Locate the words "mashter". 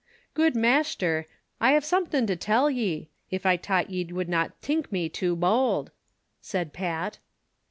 0.55-1.25